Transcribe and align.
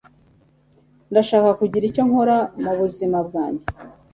Ndashaka 1.11 1.49
kugira 1.59 1.83
icyo 1.89 2.03
nkora 2.07 2.37
mubuzima 2.61 3.17
bwanjye. 3.27 3.65